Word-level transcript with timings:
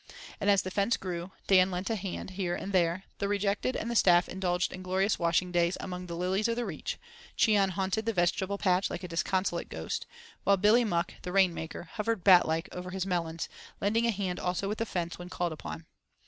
And 0.39 0.49
as 0.49 0.63
the 0.63 0.71
fence 0.71 0.97
grew, 0.97 1.29
Dan 1.45 1.69
lent 1.69 1.91
a 1.91 1.95
hand 1.95 2.31
here 2.31 2.55
and 2.55 2.73
there, 2.73 3.03
the 3.19 3.27
rejected 3.27 3.75
and 3.75 3.91
the 3.91 3.95
staff 3.95 4.27
indulged 4.27 4.73
in 4.73 4.81
glorious 4.81 5.19
washing 5.19 5.51
days 5.51 5.77
among 5.79 6.07
the 6.07 6.15
lilies 6.17 6.47
of 6.47 6.55
the 6.55 6.65
Reach; 6.65 6.97
Cheon 7.37 7.69
haunted 7.69 8.07
the 8.07 8.11
vegetable 8.13 8.57
patch 8.57 8.89
like 8.89 9.03
a 9.03 9.07
disconsolate 9.07 9.69
ghost; 9.69 10.07
while 10.43 10.57
Billy 10.57 10.83
Muck, 10.83 11.13
the 11.21 11.31
rainmaker, 11.31 11.83
hovered 11.83 12.23
bat 12.23 12.47
like 12.47 12.67
over 12.71 12.89
his 12.89 13.05
melons, 13.05 13.47
lending 13.79 14.07
a 14.07 14.11
hand 14.11 14.39
also 14.39 14.67
with 14.67 14.79
the 14.79 14.87
fence 14.87 15.19
when 15.19 15.29
called 15.29 15.51
upon. 15.51 15.85